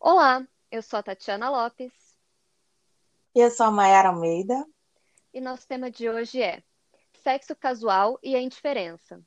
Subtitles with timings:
[0.00, 1.92] Olá, eu sou a Tatiana Lopes
[3.34, 4.66] E eu sou a Mayara Almeida.
[5.32, 6.62] e nosso tema de hoje é
[7.22, 9.24] sexo casual e a indiferença.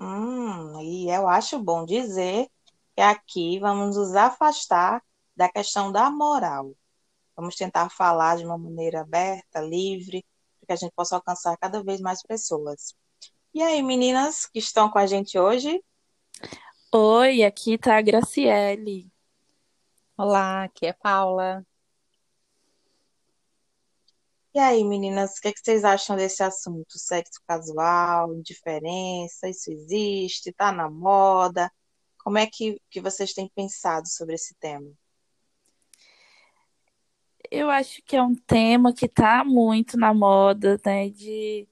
[0.00, 2.48] Hum, e eu acho bom dizer
[2.94, 5.02] que aqui vamos nos afastar
[5.36, 6.74] da questão da moral.
[7.36, 10.24] Vamos tentar falar de uma maneira aberta, livre,
[10.60, 12.94] para que a gente possa alcançar cada vez mais pessoas.
[13.54, 15.82] E aí, meninas que estão com a gente hoje?
[16.92, 19.10] Oi, aqui tá a Graciele.
[20.20, 21.64] Olá, aqui é Paula.
[24.52, 26.98] E aí, meninas, o que é que vocês acham desse assunto?
[26.98, 30.52] Sexo casual, indiferença, isso existe?
[30.52, 31.70] Tá na moda?
[32.18, 34.90] Como é que, que vocês têm pensado sobre esse tema?
[37.48, 41.10] Eu acho que é um tema que tá muito na moda, né?
[41.10, 41.68] De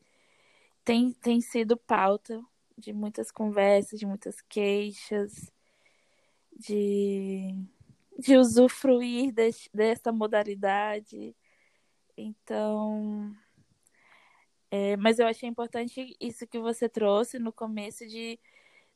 [0.85, 2.41] tem, tem sido pauta
[2.79, 5.51] de muitas conversas, de muitas queixas,
[6.57, 7.67] de,
[8.19, 11.35] de usufruir des- dessa modalidade.
[12.17, 13.35] Então,
[14.71, 18.39] é, mas eu achei importante isso que você trouxe no começo de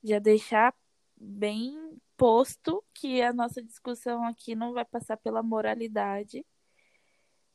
[0.02, 0.74] já deixar
[1.16, 6.44] bem posto que a nossa discussão aqui não vai passar pela moralidade,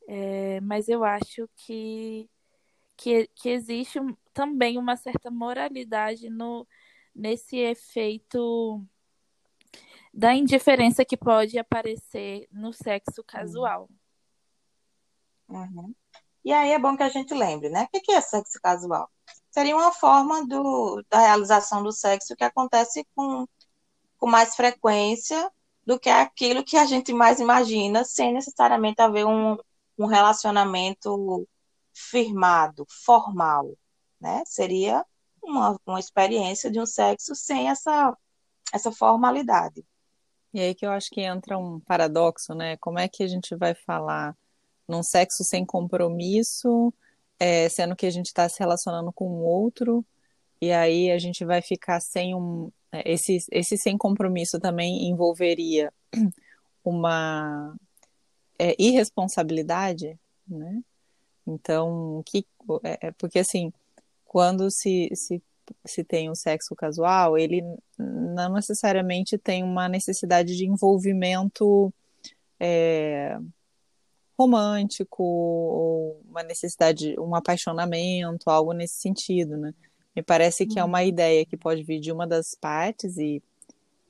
[0.07, 2.29] é, mas eu acho que,
[2.97, 3.99] que, que existe
[4.33, 6.67] também uma certa moralidade no,
[7.15, 8.85] nesse efeito
[10.13, 13.89] da indiferença que pode aparecer no sexo casual.
[15.49, 15.93] Uhum.
[16.43, 17.87] E aí é bom que a gente lembre, né?
[17.93, 19.09] O que é sexo casual?
[19.51, 23.47] Seria uma forma do, da realização do sexo que acontece com,
[24.17, 25.51] com mais frequência
[25.85, 29.57] do que aquilo que a gente mais imagina, sem necessariamente haver um,
[29.97, 31.47] um relacionamento
[31.93, 33.71] firmado, formal,
[34.19, 34.43] né?
[34.45, 35.05] Seria
[35.41, 38.15] uma, uma experiência de um sexo sem essa,
[38.73, 39.83] essa formalidade.
[40.53, 42.77] E aí que eu acho que entra um paradoxo, né?
[42.77, 44.35] Como é que a gente vai falar
[44.87, 46.93] num sexo sem compromisso,
[47.39, 50.05] é, sendo que a gente está se relacionando com o outro,
[50.61, 52.71] e aí a gente vai ficar sem um.
[52.91, 55.91] é, Esse, esse sem compromisso também envolveria
[56.83, 57.75] uma
[58.57, 60.81] é, irresponsabilidade, né?
[61.45, 62.45] Então, que,
[62.83, 63.71] é, é porque assim,
[64.25, 65.41] quando se, se,
[65.85, 67.63] se tem um sexo casual, ele
[67.97, 71.93] não necessariamente tem uma necessidade de envolvimento
[72.59, 73.37] é,
[74.37, 79.73] romântico, ou uma necessidade, um apaixonamento, algo nesse sentido, né?
[80.15, 83.41] Me parece que é uma ideia que pode vir de uma das partes, e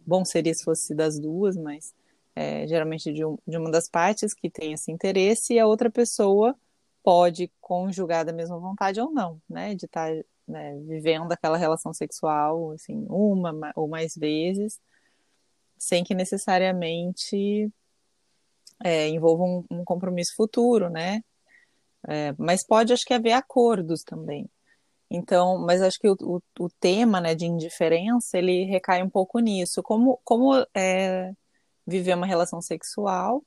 [0.06, 1.94] bom seria se fosse das duas, mas
[2.36, 5.90] é, geralmente de, um, de uma das partes que tem esse interesse, e a outra
[5.90, 6.56] pessoa
[7.04, 9.76] pode conjugar da mesma vontade ou não, né?
[9.76, 10.12] De estar
[10.48, 14.80] né, vivendo aquela relação sexual, assim, uma ma- ou mais vezes,
[15.78, 17.72] sem que necessariamente
[18.84, 21.22] é, envolva um, um compromisso futuro, né?
[22.08, 24.50] É, mas pode, acho que, haver acordos também.
[25.10, 29.40] Então, mas acho que o, o, o tema, né, de indiferença, ele recai um pouco
[29.40, 29.84] nisso.
[29.84, 31.32] Como, como é,
[31.88, 33.44] viver uma relação sexual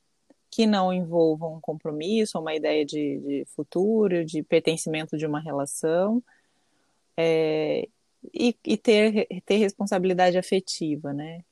[0.51, 6.23] que não envolva um compromisso, uma ideia de, de futuro, de pertencimento de uma relação,
[7.21, 7.89] é,
[8.33, 11.45] e, e ter, ter responsabilidade afetiva, né?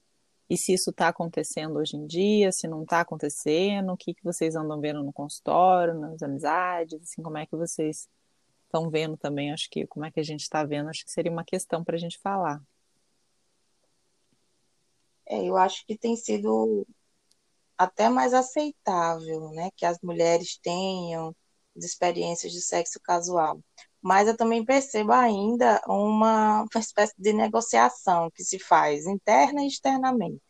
[0.49, 4.22] E se isso está acontecendo hoje em dia, se não está acontecendo, o que, que
[4.22, 8.09] vocês andam vendo no consultório, nas amizades, assim, como é que vocês
[8.65, 11.32] estão vendo também, acho que como é que a gente está vendo, acho que seria
[11.32, 12.62] uma questão para a gente falar.
[15.28, 16.87] É, eu acho que tem sido
[17.76, 21.34] até mais aceitável, né, que as mulheres tenham
[21.76, 23.60] as experiências de sexo casual.
[24.03, 29.67] Mas eu também percebo ainda uma, uma espécie de negociação que se faz interna e
[29.67, 30.43] externamente,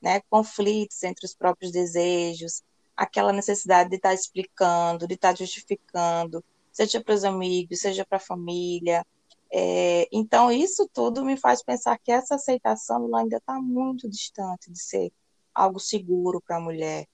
[0.00, 0.20] né?
[0.28, 2.62] Conflitos entre os próprios desejos,
[2.96, 8.20] aquela necessidade de estar explicando, de estar justificando, seja para os amigos, seja para a
[8.20, 9.06] família.
[9.52, 14.82] É, então, isso tudo me faz pensar que essa aceitação ainda está muito distante de
[14.82, 15.12] ser
[15.54, 17.06] algo seguro para a mulher.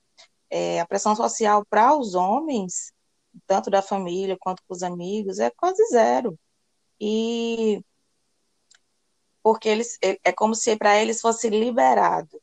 [0.49, 2.91] É, a pressão social para os homens,
[3.47, 6.37] tanto da família quanto com os amigos, é quase zero.
[6.99, 7.83] E
[9.43, 12.41] porque eles é é como se para eles fosse liberado.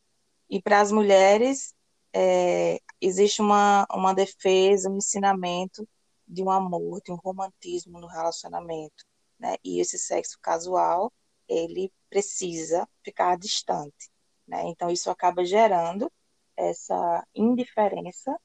[0.48, 1.74] E para as mulheres
[2.12, 5.88] é, existe uma, uma defesa, um ensinamento
[6.28, 9.04] de um amor, de um romantismo no relacionamento,
[9.38, 9.56] né?
[9.64, 11.12] E esse sexo casual,
[11.48, 14.10] ele precisa ficar distante,
[14.46, 14.62] né?
[14.66, 16.10] Então isso acaba gerando
[16.56, 18.38] essa indiferença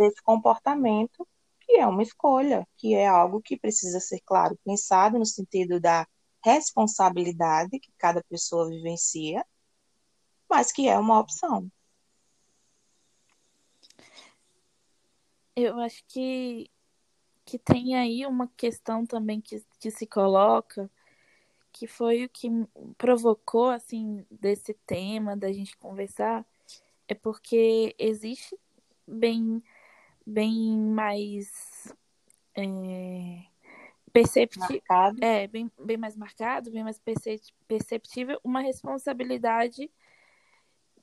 [0.00, 1.28] desse comportamento,
[1.60, 6.06] que é uma escolha, que é algo que precisa ser, claro, pensado no sentido da
[6.42, 9.44] responsabilidade que cada pessoa vivencia,
[10.48, 11.70] mas que é uma opção.
[15.54, 16.70] Eu acho que,
[17.44, 20.90] que tem aí uma questão também que, que se coloca,
[21.70, 22.48] que foi o que
[22.96, 26.44] provocou, assim, desse tema, da gente conversar,
[27.06, 28.56] é porque existe
[29.06, 29.62] bem,
[30.26, 31.94] bem mais
[32.54, 33.42] é,
[34.12, 34.82] perceptível,
[35.20, 37.00] é, bem, bem mais marcado, bem mais
[37.66, 39.90] perceptível, uma responsabilidade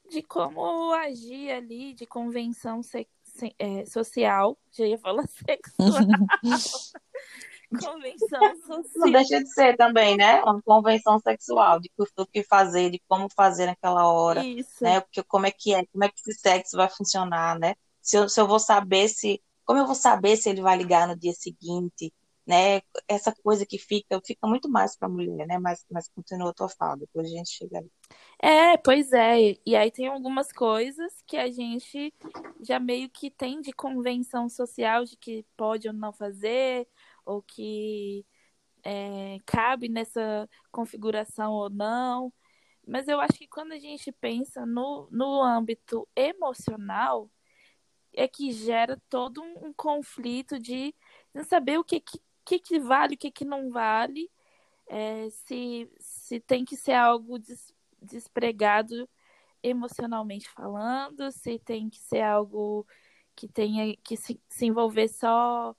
[0.10, 5.92] de como agir ali, de convenção se, se, é, social, já ia falar sexual.
[7.69, 8.84] convenção social.
[8.96, 10.42] Não deixa de ser também, né?
[10.42, 14.81] Uma convenção sexual, de o que fazer, de como fazer naquela hora, Isso.
[14.84, 15.02] né?
[15.02, 17.75] Porque como é que é, como é que esse sexo vai funcionar, né?
[18.07, 21.07] Se eu, se eu vou saber se, como eu vou saber se ele vai ligar
[21.09, 22.13] no dia seguinte,
[22.45, 22.81] né?
[23.06, 25.59] Essa coisa que fica, fica muito mais para a mulher, né?
[25.59, 27.92] Mas, mas continua a tua fala, depois a gente chega ali.
[28.42, 29.57] É, pois é.
[29.65, 32.13] E aí tem algumas coisas que a gente
[32.62, 36.88] já meio que tem de convenção social de que pode ou não fazer,
[37.25, 38.25] ou que
[38.86, 42.31] é, cabe nessa configuração ou não.
[42.88, 47.30] Mas eu acho que quando a gente pensa no, no âmbito emocional,
[48.18, 50.94] é que gera todo um, um conflito de
[51.34, 52.02] não saber o que,
[52.46, 54.31] que, que, vale, o que, que não vale,
[54.88, 59.08] é, se, se tem que ser algo des, despregado
[59.64, 62.88] emocionalmente falando, se tem que ser algo
[63.36, 65.75] que tenha que se, se envolver só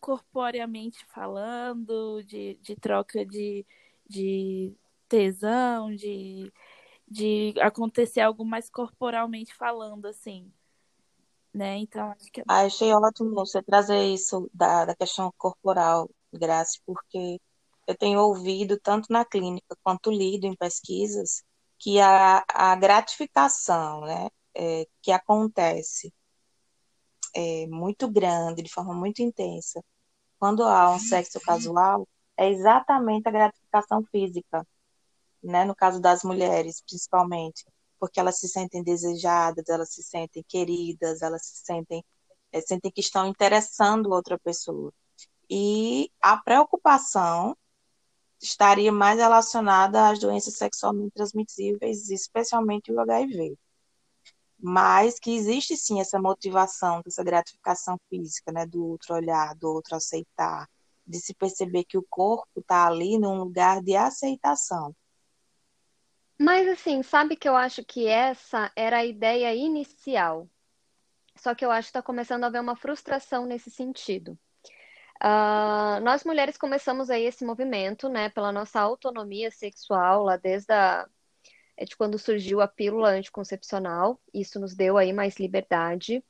[0.00, 3.66] corporeamente falando, de, de troca de,
[4.08, 4.74] de
[5.08, 6.52] tesão, de,
[7.08, 10.52] de acontecer algo mais corporalmente falando, assim.
[11.52, 11.78] Né?
[11.78, 12.42] Então, acho que.
[12.48, 17.40] Ah, achei ótimo você trazer isso da, da questão corporal, Graça, porque
[17.86, 21.42] eu tenho ouvido, tanto na clínica quanto lido em pesquisas,
[21.78, 26.12] que a, a gratificação né, é, que acontece
[27.34, 29.82] é muito grande, de forma muito intensa,
[30.38, 32.06] quando há um sexo casual,
[32.36, 34.66] é exatamente a gratificação física,
[35.42, 35.64] né?
[35.64, 37.64] No caso das mulheres, principalmente,
[38.00, 42.04] porque elas se sentem desejadas, elas se sentem queridas, elas se sentem,
[42.52, 44.92] é, sentem que estão interessando outra pessoa.
[45.50, 47.56] E a preocupação
[48.40, 53.56] estaria mais relacionada às doenças sexualmente transmissíveis, especialmente o HIV
[54.62, 59.96] mas que existe sim essa motivação, essa gratificação física, né, do outro olhar, do outro
[59.96, 60.68] aceitar,
[61.06, 64.94] de se perceber que o corpo está ali num lugar de aceitação.
[66.40, 70.48] Mas assim, sabe que eu acho que essa era a ideia inicial.
[71.36, 74.38] Só que eu acho que está começando a haver uma frustração nesse sentido.
[75.22, 81.06] Uh, nós mulheres começamos aí esse movimento, né, pela nossa autonomia sexual, lá desde a
[81.76, 84.18] é de quando surgiu a pílula anticoncepcional.
[84.32, 86.24] Isso nos deu aí mais liberdade.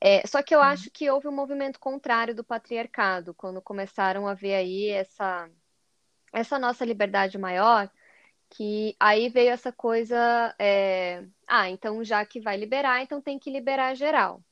[0.00, 0.64] É, só que eu uhum.
[0.64, 5.48] acho que houve um movimento contrário do patriarcado, quando começaram a ver aí essa,
[6.32, 7.88] essa nossa liberdade maior,
[8.52, 13.50] que aí veio essa coisa, é, ah, então já que vai liberar, então tem que
[13.50, 14.42] liberar geral,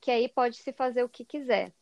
[0.00, 1.72] que aí pode se fazer o que quiser.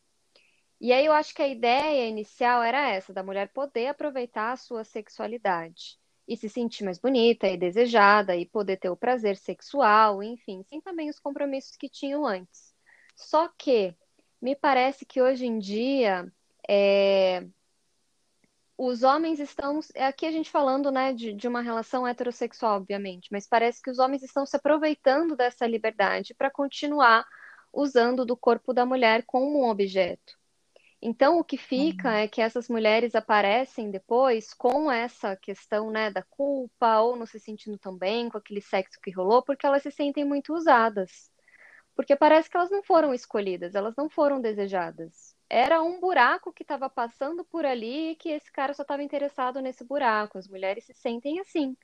[0.81, 4.56] E aí eu acho que a ideia inicial era essa, da mulher poder aproveitar a
[4.56, 10.22] sua sexualidade e se sentir mais bonita e desejada e poder ter o prazer sexual,
[10.22, 12.72] enfim, sem também os compromissos que tinham antes.
[13.17, 13.94] Só que
[14.41, 16.32] me parece que hoje em dia
[16.69, 17.44] é,
[18.79, 19.81] os homens estão.
[19.93, 23.91] É aqui a gente falando né, de, de uma relação heterossexual, obviamente, mas parece que
[23.91, 27.27] os homens estão se aproveitando dessa liberdade para continuar
[27.73, 30.39] usando do corpo da mulher como um objeto.
[31.03, 32.15] Então, o que fica uhum.
[32.15, 37.39] é que essas mulheres aparecem depois com essa questão, né, da culpa ou não se
[37.39, 41.31] sentindo tão bem com aquele sexo que rolou, porque elas se sentem muito usadas.
[41.94, 45.38] Porque parece que elas não foram escolhidas, elas não foram desejadas.
[45.50, 49.60] Era um buraco que estava passando por ali e que esse cara só estava interessado
[49.60, 50.38] nesse buraco.
[50.38, 51.76] As mulheres se sentem assim,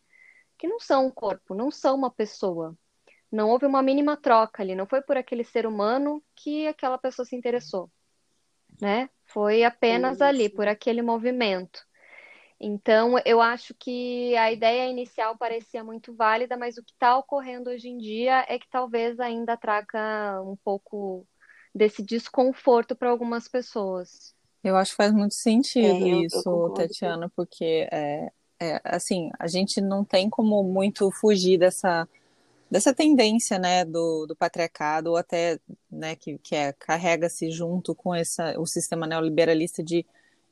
[0.58, 2.76] que não são um corpo, não são uma pessoa.
[3.32, 7.26] Não houve uma mínima troca ali, não foi por aquele ser humano que aquela pessoa
[7.26, 7.90] se interessou
[8.80, 9.08] né?
[9.26, 10.24] Foi apenas Isso.
[10.24, 11.80] ali, por aquele movimento.
[12.60, 17.70] Então, eu acho que a ideia inicial parecia muito válida, mas o que está ocorrendo
[17.70, 21.26] hoje em dia é que talvez ainda traga um pouco
[21.74, 24.34] desse desconforto para algumas pessoas.
[24.62, 29.80] Eu acho que faz muito sentido é, isso, Tatiana, porque é, é, assim, a gente
[29.80, 32.08] não tem como muito fugir dessa
[32.70, 38.12] dessa tendência, né, do, do patriarcado, ou até, né, que, que é, carrega-se junto com
[38.12, 40.04] essa, o sistema neoliberalista de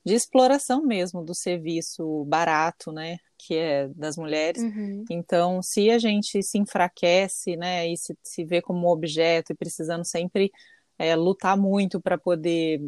[0.04, 4.62] de exploração mesmo do serviço barato, né, que é das mulheres.
[4.62, 5.04] Uhum.
[5.08, 10.04] Então, se a gente se enfraquece, né, e se, se vê como objeto e precisando
[10.04, 10.50] sempre
[10.98, 12.80] é, lutar muito para poder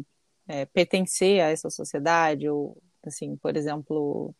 [0.47, 4.33] é, pertencer a essa sociedade, ou, assim, por exemplo,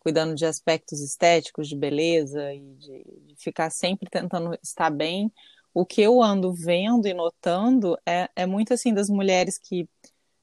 [0.00, 5.32] cuidando de aspectos estéticos, de beleza e de, de ficar sempre tentando estar bem,
[5.72, 9.88] o que eu ando vendo e notando é, é muito assim das mulheres que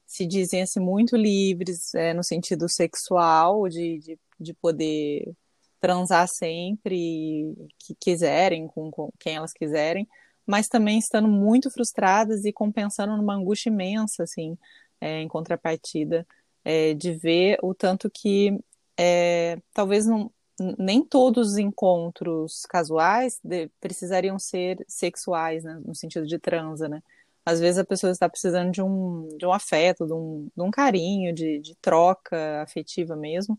[0.05, 5.35] se dizem assim, muito livres é, no sentido sexual, de, de, de, poder
[5.81, 10.07] transar sempre que quiserem, com, com quem elas quiserem,
[10.47, 14.57] mas também estando muito frustradas e compensando numa angústia imensa, assim,
[15.01, 16.25] é, em contrapartida,
[16.63, 18.57] é, de ver o tanto que
[18.97, 20.31] é, talvez não,
[20.77, 27.03] nem todos os encontros casuais de, precisariam ser sexuais, né, no sentido de transa, né?
[27.45, 30.71] Às vezes a pessoa está precisando de um, de um afeto, de um, de um
[30.71, 33.57] carinho, de, de troca afetiva mesmo,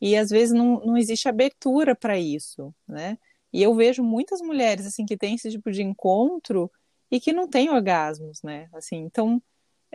[0.00, 3.18] e às vezes não, não existe abertura para isso, né?
[3.52, 6.70] E eu vejo muitas mulheres assim que têm esse tipo de encontro
[7.10, 8.68] e que não têm orgasmos, né?
[8.72, 9.42] Assim, então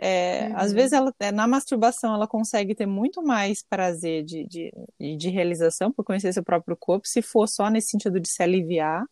[0.00, 0.56] é, uhum.
[0.56, 4.72] Às vezes, ela, é, na masturbação, ela consegue ter muito mais prazer de, de,
[5.16, 9.04] de realização por conhecer seu próprio corpo, se for só nesse sentido de se aliviar,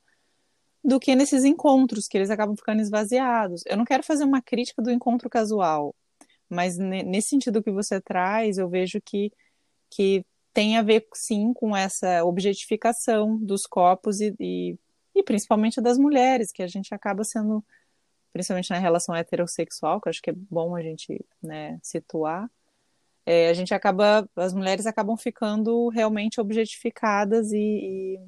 [0.84, 3.64] do que nesses encontros, que eles acabam ficando esvaziados.
[3.66, 5.92] Eu não quero fazer uma crítica do encontro casual,
[6.48, 9.32] mas nesse sentido que você traz, eu vejo que,
[9.90, 10.24] que
[10.56, 14.78] tem a ver, sim, com essa objetificação dos corpos e, e,
[15.14, 17.62] e principalmente das mulheres, que a gente acaba sendo
[18.32, 22.50] principalmente na relação heterossexual, que acho que é bom a gente né, situar,
[23.26, 28.18] é, a gente acaba, as mulheres acabam ficando realmente objetificadas e,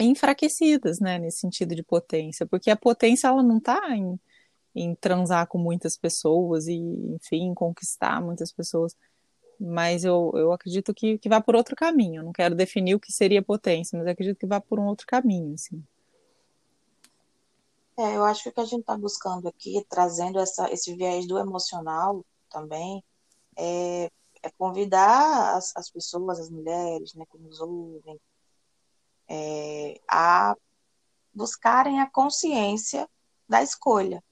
[0.00, 4.18] e enfraquecidas, né, nesse sentido de potência, porque a potência ela não está em,
[4.74, 8.96] em transar com muitas pessoas e, enfim, conquistar muitas pessoas,
[9.60, 12.20] mas eu, eu acredito que, que vai por outro caminho.
[12.20, 15.06] Eu não quero definir o que seria potência, mas acredito que vai por um outro
[15.06, 15.82] caminho, assim.
[17.96, 21.28] É, eu acho que o que a gente está buscando aqui, trazendo essa, esse viés
[21.28, 23.04] do emocional também,
[23.56, 24.10] é,
[24.42, 28.20] é convidar as, as, pessoas, as mulheres né, que nos ouvem,
[29.28, 30.56] é, a
[31.32, 33.08] buscarem a consciência
[33.48, 34.22] da escolha.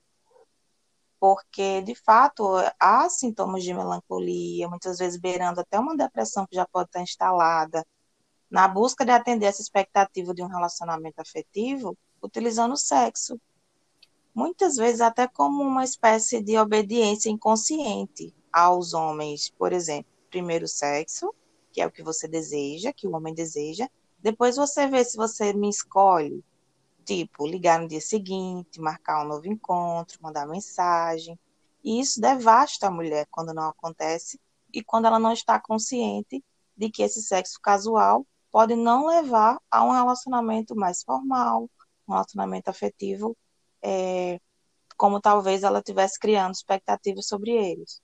[1.23, 2.45] Porque, de fato,
[2.81, 7.87] há sintomas de melancolia, muitas vezes beirando até uma depressão que já pode estar instalada,
[8.51, 13.41] na busca de atender essa expectativa de um relacionamento afetivo, utilizando o sexo
[14.35, 19.49] muitas vezes até como uma espécie de obediência inconsciente aos homens.
[19.49, 21.33] Por exemplo, primeiro sexo,
[21.71, 23.89] que é o que você deseja, que o homem deseja,
[24.19, 26.43] depois você vê se você me escolhe,
[27.05, 31.39] tipo, ligar no dia seguinte, marcar um novo encontro, mandar mensagem.
[31.85, 34.41] E isso devasta a mulher quando não acontece
[34.73, 36.43] e quando ela não está consciente
[36.77, 41.69] de que esse sexo casual pode não levar a um relacionamento mais formal,
[42.07, 43.37] um relacionamento afetivo
[43.83, 44.39] é,
[44.97, 48.01] como talvez ela tivesse criando expectativas sobre eles,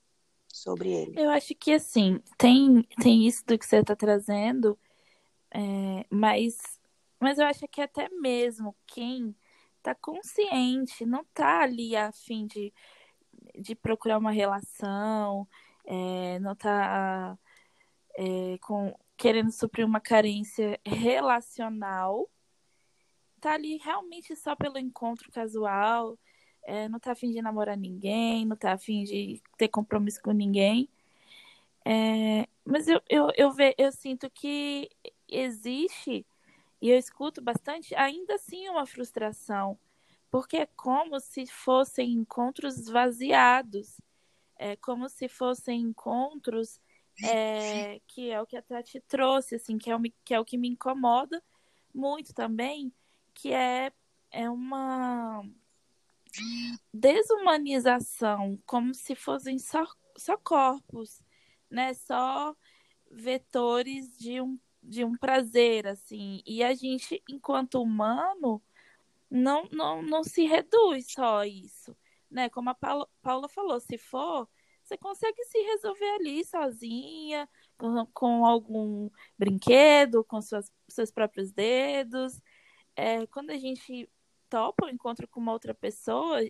[0.48, 1.12] sobre ele.
[1.16, 4.78] Eu acho que assim tem tem isso do que você está trazendo,
[5.54, 6.77] é, mas
[7.20, 9.34] mas eu acho que até mesmo quem
[9.78, 12.72] está consciente, não está ali a fim de,
[13.58, 15.48] de procurar uma relação,
[15.84, 17.38] é, não está
[18.16, 22.28] é, com querendo suprir uma carência relacional
[23.38, 26.18] tá ali realmente só pelo encontro casual,
[26.64, 30.88] é, não tá afim de namorar ninguém, não tá afim de ter compromisso com ninguém.
[31.84, 34.90] É, mas eu, eu, eu, ve, eu sinto que
[35.28, 36.26] existe,
[36.80, 39.78] e eu escuto bastante, ainda assim uma frustração,
[40.30, 44.00] porque é como se fossem encontros vaziados,
[44.56, 46.80] é como se fossem encontros
[47.24, 50.44] é, que é o que a Tati trouxe, assim, que é, o, que é o
[50.44, 51.42] que me incomoda
[51.92, 52.92] muito também,
[53.34, 53.92] que é,
[54.30, 55.42] é uma
[56.92, 59.84] desumanização, como se fossem só,
[60.16, 61.20] só corpos,
[61.70, 61.94] né?
[61.94, 62.54] Só
[63.10, 66.42] vetores de um, de um prazer, assim.
[66.46, 68.62] E a gente, enquanto humano,
[69.30, 71.96] não, não, não se reduz só a isso,
[72.30, 72.48] né?
[72.48, 74.48] Como a Paula, Paula falou, se for,
[74.84, 82.40] você consegue se resolver ali sozinha, com, com algum brinquedo, com suas, seus próprios dedos,
[82.96, 84.08] é, quando a gente
[84.48, 86.40] topa o encontro com uma outra pessoa,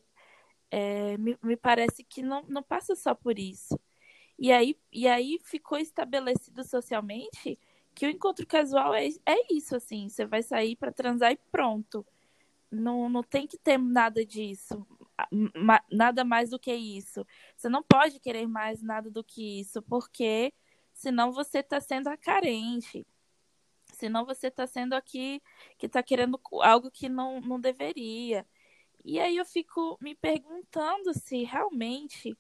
[0.70, 3.78] é, me, me, parece que não, não passa só por isso.
[4.38, 7.58] E aí, e aí ficou estabelecido socialmente
[7.98, 12.06] que o encontro casual é, é isso, assim, você vai sair para transar e pronto.
[12.70, 14.86] Não, não tem que ter nada disso.
[15.90, 17.26] nada mais do que isso.
[17.56, 20.54] Você não pode querer mais nada do que isso, porque
[20.94, 23.04] senão você está sendo a carente.
[23.94, 25.42] Senão você está sendo aqui
[25.76, 28.46] que está querendo algo que não, não deveria.
[29.04, 32.38] E aí eu fico me perguntando se realmente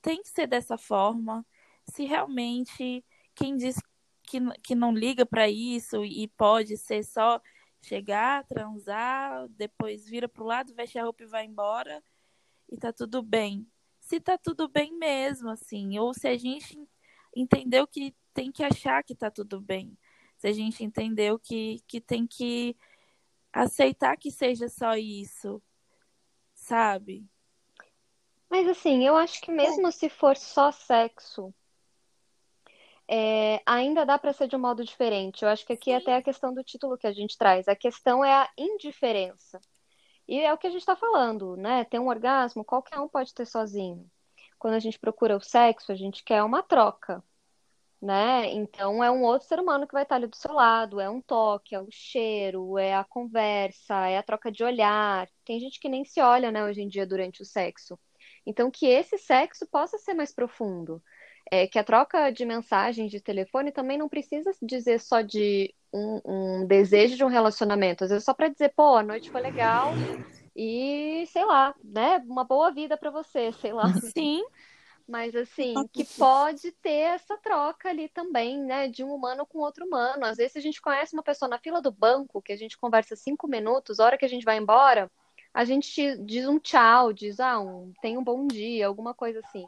[0.00, 1.44] tem que ser dessa forma,
[1.84, 3.04] se realmente
[3.34, 3.78] quem diz
[4.28, 7.40] que, que não liga para isso e pode ser só
[7.80, 12.02] chegar, transar, depois vira pro lado, veste a roupa e vai embora
[12.68, 13.66] e tá tudo bem.
[14.00, 16.78] Se tá tudo bem mesmo, assim, ou se a gente
[17.34, 19.96] entendeu que tem que achar que tá tudo bem.
[20.36, 22.76] Se a gente entendeu que, que tem que
[23.52, 25.62] aceitar que seja só isso,
[26.54, 27.26] sabe?
[28.48, 31.52] Mas assim, eu acho que mesmo se for só sexo,
[33.08, 35.42] é, ainda dá para ser de um modo diferente.
[35.42, 37.66] Eu acho que aqui é até a questão do título que a gente traz.
[37.66, 39.60] A questão é a indiferença.
[40.28, 41.84] E é o que a gente está falando, né?
[41.84, 44.06] Ter um orgasmo, qualquer um pode ter sozinho.
[44.58, 47.24] Quando a gente procura o sexo, a gente quer uma troca,
[48.00, 48.52] né?
[48.52, 51.20] Então é um outro ser humano que vai estar ali do seu lado, é um
[51.22, 55.28] toque, é o cheiro, é a conversa, é a troca de olhar.
[55.44, 57.98] Tem gente que nem se olha, né, hoje em dia durante o sexo.
[58.46, 61.02] Então que esse sexo possa ser mais profundo
[61.50, 66.20] é, que a troca de mensagens de telefone também não precisa dizer só de um,
[66.24, 69.92] um desejo de um relacionamento, às vezes só para dizer, pô, a noite foi legal
[70.54, 73.84] e sei lá, né, uma boa vida para você, sei lá.
[74.16, 74.42] Sim.
[75.06, 79.86] Mas assim, que pode ter essa troca ali também, né, de um humano com outro
[79.86, 80.26] humano.
[80.26, 83.16] Às vezes a gente conhece uma pessoa na fila do banco, que a gente conversa
[83.16, 85.10] cinco minutos, a hora que a gente vai embora,
[85.54, 89.66] a gente diz um tchau, diz, ah, um, tem um bom dia, alguma coisa assim.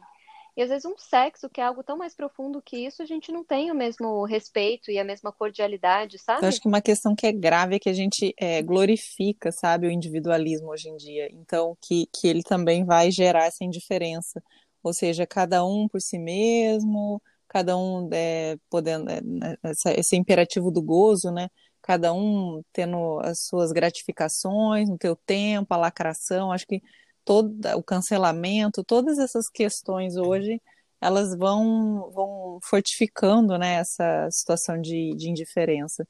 [0.55, 3.31] E às vezes um sexo, que é algo tão mais profundo que isso, a gente
[3.31, 6.43] não tem o mesmo respeito e a mesma cordialidade, sabe?
[6.43, 9.87] Eu acho que uma questão que é grave é que a gente é, glorifica, sabe,
[9.87, 11.29] o individualismo hoje em dia.
[11.31, 14.43] Então, que, que ele também vai gerar essa indiferença.
[14.83, 19.09] Ou seja, cada um por si mesmo, cada um é, podendo.
[19.09, 19.55] É, né,
[19.95, 21.49] esse imperativo do gozo, né?
[21.81, 26.51] Cada um tendo as suas gratificações no teu tempo, a lacração.
[26.51, 26.81] Acho que
[27.25, 30.61] todo o cancelamento, todas essas questões hoje,
[30.99, 36.07] elas vão, vão fortificando né, essa situação de, de indiferença.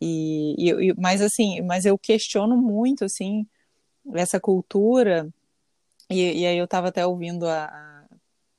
[0.00, 3.46] E, e, mas assim, mas eu questiono muito assim
[4.14, 5.32] essa cultura,
[6.10, 8.06] e, e aí eu estava até ouvindo a, a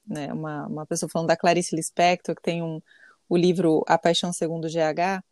[0.08, 2.82] né, uma, uma pessoa falando da Clarice Lispector, que tem um,
[3.30, 5.24] o livro A Paixão Segundo o GH,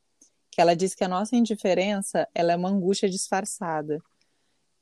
[0.52, 4.02] que ela diz que a nossa indiferença ela é uma angústia disfarçada.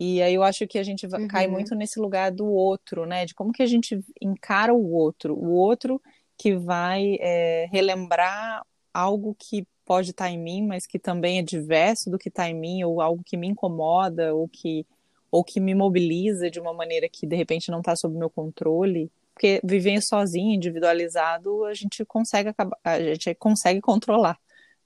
[0.04, 1.28] E aí eu acho que a gente uhum.
[1.28, 3.24] cai muito nesse lugar do outro, né?
[3.24, 5.36] De como que a gente encara o outro.
[5.36, 6.02] O outro
[6.36, 11.44] que vai é, relembrar algo que pode estar tá em mim, mas que também é
[11.44, 14.88] diverso do que está em mim, ou algo que me incomoda, ou que,
[15.30, 19.12] ou que me mobiliza de uma maneira que de repente não está sob meu controle.
[19.36, 24.40] Porque viver sozinho, individualizado, a gente consegue acabar, a gente consegue controlar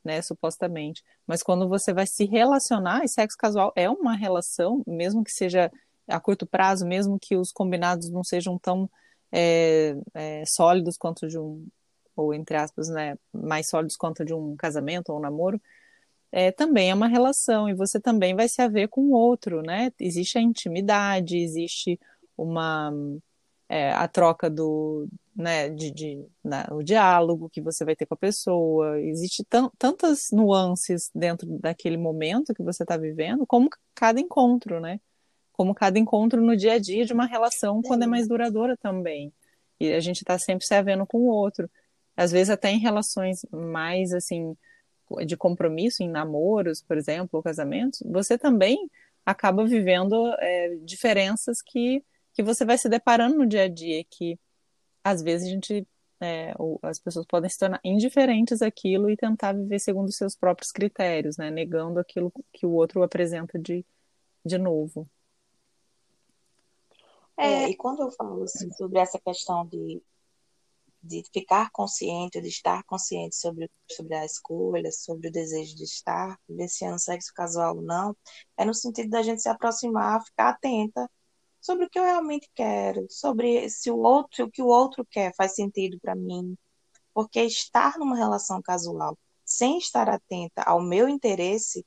[0.05, 1.03] né, supostamente.
[1.25, 5.71] Mas quando você vai se relacionar, e sexo casual é uma relação, mesmo que seja
[6.07, 8.89] a curto prazo, mesmo que os combinados não sejam tão
[9.31, 11.67] é, é, sólidos quanto de um,
[12.15, 15.59] ou entre aspas, né, mais sólidos quanto de um casamento ou um namoro,
[16.31, 19.91] é, também é uma relação e você também vai se haver com o outro, né?
[19.99, 21.99] Existe a intimidade, existe
[22.37, 22.91] uma
[23.67, 28.13] é, a troca do, né, de, de né, o diálogo que você vai ter com
[28.13, 28.99] a pessoa.
[29.01, 29.43] Existe
[29.78, 34.99] tantas nuances dentro daquele momento que você está vivendo, como cada encontro, né?
[35.51, 39.34] Como cada encontro no dia a dia de uma relação quando é mais duradoura também.
[39.80, 41.69] E a gente está sempre se havendo com o outro.
[42.15, 44.56] Às vezes até em relações mais assim
[45.25, 48.89] de compromisso, em namoros, por exemplo, ou casamentos, você também
[49.25, 52.04] acaba vivendo é, diferenças que
[52.36, 54.38] que você vai se deparando no dia a dia, que
[55.02, 55.88] às vezes a gente,
[56.19, 60.71] é, as pessoas podem se tornar indiferentes àquilo e tentar viver segundo os seus próprios
[60.71, 61.50] critérios, né?
[61.50, 63.86] Negando aquilo que o outro apresenta de,
[64.45, 65.10] de novo.
[67.38, 70.02] É, e quando eu falo assim, sobre essa questão de,
[71.02, 76.38] de ficar consciente, de estar consciente sobre, sobre a escolha, sobre o desejo de estar,
[76.50, 78.15] vivenciando sexo casual ou não,
[78.58, 81.10] é no sentido da gente se aproximar, ficar atenta
[81.65, 85.34] sobre o que eu realmente quero, sobre se o outro, o que o outro quer
[85.36, 86.56] faz sentido para mim.
[87.13, 91.86] Porque estar numa relação casual sem estar atenta ao meu interesse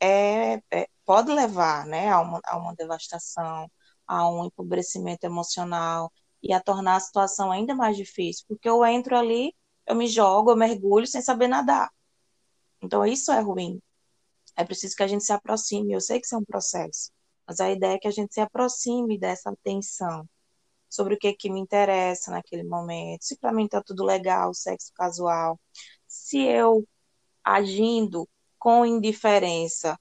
[0.00, 3.70] é, é pode levar né, a, uma, a uma devastação,
[4.06, 8.44] a um empobrecimento emocional e a tornar a situação ainda mais difícil.
[8.48, 9.54] Porque eu entro ali,
[9.86, 11.90] eu me jogo, eu mergulho sem saber nadar.
[12.82, 13.80] Então isso é ruim.
[14.56, 15.92] É preciso que a gente se aproxime.
[15.92, 17.12] Eu sei que isso é um processo
[17.50, 20.24] Mas a ideia é que a gente se aproxime dessa atenção
[20.88, 23.24] sobre o que que me interessa naquele momento.
[23.24, 25.58] Se para mim está tudo legal, sexo casual.
[26.06, 26.86] Se eu
[27.42, 29.98] agindo com indiferença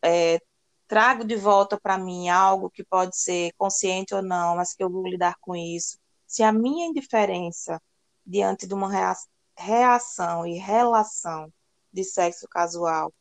[0.00, 0.40] é,
[0.86, 4.88] trago de volta para mim algo que pode ser consciente ou não, mas que eu
[4.88, 5.98] vou lidar com isso.
[6.28, 7.82] Se a minha indiferença
[8.24, 8.88] diante de uma
[9.56, 11.52] reação e relação
[11.92, 13.12] de sexo casual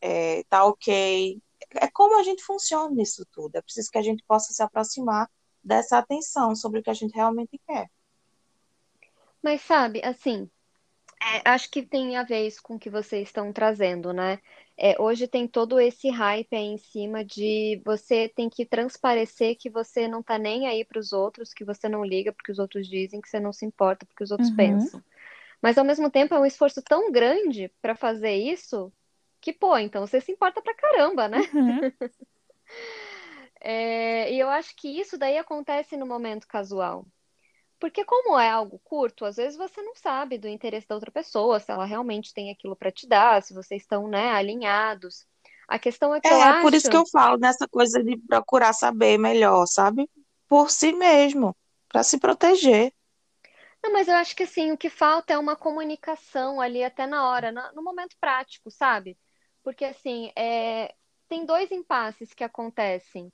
[0.00, 1.42] é, tá ok,
[1.74, 3.56] é como a gente funciona nisso tudo.
[3.56, 5.30] É preciso que a gente possa se aproximar
[5.62, 7.90] dessa atenção sobre o que a gente realmente quer.
[9.42, 10.50] Mas sabe, assim,
[11.22, 14.38] é, acho que tem a ver isso com o que vocês estão trazendo, né?
[14.76, 19.68] É, hoje tem todo esse hype aí em cima de você tem que transparecer que
[19.68, 22.88] você não tá nem aí para os outros, que você não liga porque os outros
[22.88, 24.56] dizem, que você não se importa porque os outros uhum.
[24.56, 25.04] pensam.
[25.60, 28.90] Mas ao mesmo tempo é um esforço tão grande para fazer isso
[29.40, 31.38] que, pô, então você se importa pra caramba, né?
[31.54, 31.80] Uhum.
[33.60, 37.06] é, e eu acho que isso daí acontece no momento casual.
[37.78, 41.58] Porque como é algo curto, às vezes você não sabe do interesse da outra pessoa,
[41.58, 45.26] se ela realmente tem aquilo para te dar, se vocês estão, né, alinhados.
[45.66, 46.62] A questão é que é, eu acho...
[46.62, 50.10] por isso que eu falo nessa coisa de procurar saber melhor, sabe?
[50.46, 51.56] Por si mesmo,
[51.88, 52.92] para se proteger.
[53.82, 57.30] Não, mas eu acho que assim, o que falta é uma comunicação ali até na
[57.30, 59.16] hora, no momento prático, sabe?
[59.62, 60.94] Porque, assim, é...
[61.28, 63.32] tem dois impasses que acontecem.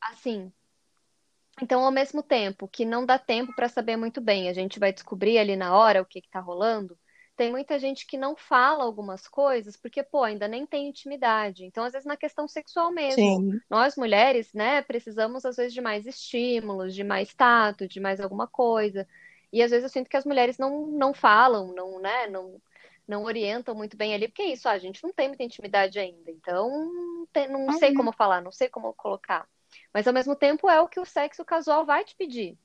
[0.00, 0.52] Assim,
[1.60, 4.92] então, ao mesmo tempo que não dá tempo para saber muito bem, a gente vai
[4.92, 6.98] descobrir ali na hora o que está rolando.
[7.34, 11.64] Tem muita gente que não fala algumas coisas porque, pô, ainda nem tem intimidade.
[11.64, 13.22] Então, às vezes, na questão sexual mesmo.
[13.22, 13.60] Sim.
[13.68, 18.46] Nós, mulheres, né, precisamos, às vezes, de mais estímulos, de mais tato, de mais alguma
[18.46, 19.06] coisa.
[19.52, 22.60] E às vezes eu sinto que as mulheres não, não falam, não, né, não,
[23.06, 26.30] não orientam muito bem ali, porque é isso, a gente não tem muita intimidade ainda,
[26.30, 29.48] então tem, não sei como falar, não sei como colocar.
[29.92, 32.58] Mas ao mesmo tempo é o que o sexo casual vai te pedir.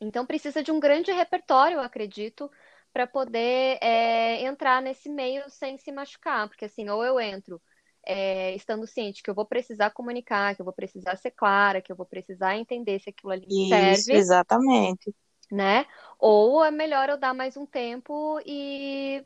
[0.00, 2.50] Então precisa de um grande repertório, eu acredito,
[2.92, 7.60] para poder é, entrar nesse meio sem se machucar, porque assim, ou eu entro
[8.06, 11.90] é, estando ciente que eu vou precisar comunicar, que eu vou precisar ser clara, que
[11.90, 13.98] eu vou precisar entender se aquilo ali me serve.
[13.98, 15.14] Isso, exatamente.
[15.50, 15.86] Né?
[16.18, 19.24] Ou é melhor eu dar mais um tempo e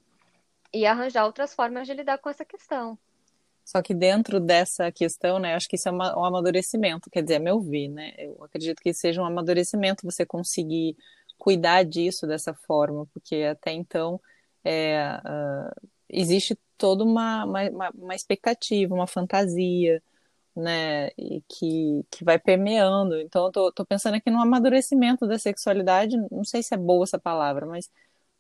[0.72, 2.98] e arranjar outras formas de lidar com essa questão.
[3.64, 7.36] Só que dentro dessa questão, né, acho que isso é uma, um amadurecimento, quer dizer,
[7.36, 10.96] a meu ver, né, eu acredito que seja um amadurecimento você conseguir
[11.36, 14.18] cuidar disso dessa forma, porque até então
[14.64, 20.02] é, uh, existe toda uma, uma, uma, expectativa, uma fantasia,
[20.56, 23.20] né, e que, que vai permeando.
[23.20, 27.04] Então, eu tô, tô pensando aqui no amadurecimento da sexualidade, não sei se é boa
[27.04, 27.90] essa palavra, mas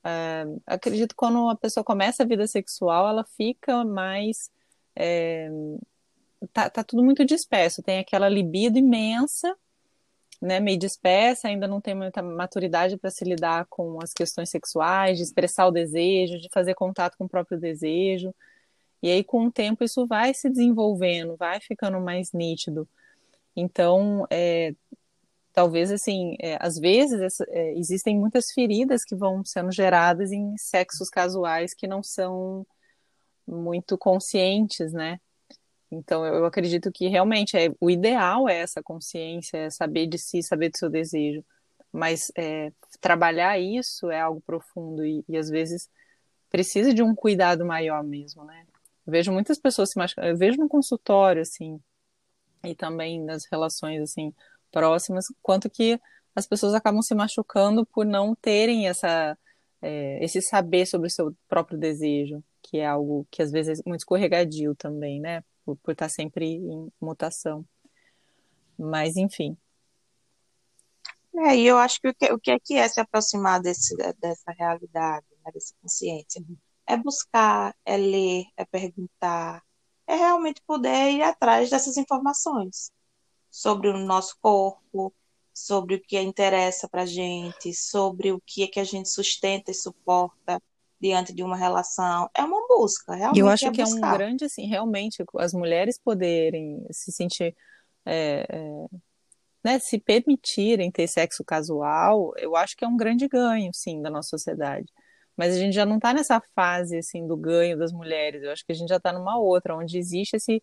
[0.08, 4.50] é, acredito que quando a pessoa começa a vida sexual, ela fica mais.
[4.96, 5.50] É,
[6.52, 9.56] tá, tá tudo muito disperso, tem aquela libido imensa,
[10.40, 15.18] né, meio dispersa, ainda não tem muita maturidade para se lidar com as questões sexuais,
[15.18, 18.34] de expressar o desejo, de fazer contato com o próprio desejo.
[19.02, 22.88] E aí, com o tempo, isso vai se desenvolvendo, vai ficando mais nítido.
[23.54, 24.74] Então, é,
[25.58, 31.10] talvez assim, é, às vezes é, existem muitas feridas que vão sendo geradas em sexos
[31.10, 32.64] casuais que não são
[33.44, 35.18] muito conscientes, né?
[35.90, 40.16] Então eu, eu acredito que realmente é, o ideal é essa consciência, é saber de
[40.16, 41.44] si, saber do seu desejo.
[41.90, 45.90] Mas é, trabalhar isso é algo profundo e, e às vezes
[46.48, 48.64] precisa de um cuidado maior mesmo, né?
[49.04, 51.80] Eu vejo muitas pessoas se machucando, eu vejo no consultório, assim,
[52.62, 54.32] e também nas relações, assim,
[54.70, 56.00] próximas, quanto que
[56.34, 59.36] as pessoas acabam se machucando por não terem essa,
[59.82, 63.82] é, esse saber sobre o seu próprio desejo, que é algo que às vezes é
[63.88, 65.42] muito escorregadio também, né?
[65.64, 67.64] Por, por estar sempre em mutação.
[68.78, 69.56] Mas, enfim.
[71.36, 73.96] É, e eu acho que o que, o que é que é se aproximar desse,
[74.18, 76.42] dessa realidade, né, dessa consciência?
[76.86, 79.62] É buscar, é ler, é perguntar,
[80.06, 82.92] é realmente poder ir atrás dessas informações
[83.50, 85.12] sobre o nosso corpo,
[85.52, 89.70] sobre o que interessa para a gente, sobre o que é que a gente sustenta
[89.70, 90.62] e suporta
[91.00, 92.28] diante de uma relação.
[92.34, 93.40] É uma busca, realmente.
[93.40, 94.06] Eu acho é que buscar.
[94.06, 97.56] é um grande, assim, realmente, as mulheres poderem se sentir.
[98.04, 98.86] É, é,
[99.64, 104.10] né, se permitirem ter sexo casual, eu acho que é um grande ganho, sim, da
[104.10, 104.86] nossa sociedade.
[105.36, 108.42] Mas a gente já não está nessa fase, assim, do ganho das mulheres.
[108.42, 110.62] Eu acho que a gente já está numa outra, onde existe esse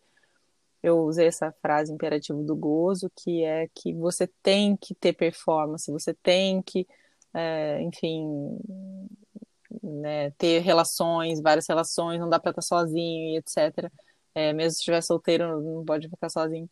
[0.82, 5.90] eu usei essa frase imperativo do gozo, que é que você tem que ter performance,
[5.90, 6.86] você tem que,
[7.34, 8.58] é, enfim,
[9.82, 13.90] né, ter relações, várias relações, não dá para estar sozinho e etc.
[14.34, 16.68] É, mesmo se estiver solteiro, não pode ficar sozinho.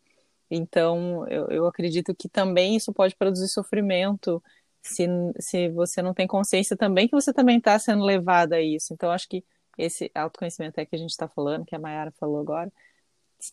[0.51, 4.43] Então, eu, eu acredito que também isso pode produzir sofrimento
[4.83, 5.07] se,
[5.41, 8.93] se você não tem consciência também que você também está sendo levada a isso.
[8.93, 9.45] Então, acho que
[9.79, 12.71] esse autoconhecimento é que a gente está falando, que a Mayara falou agora,